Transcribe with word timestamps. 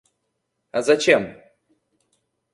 А 0.71 0.81
зачем? 0.81 1.23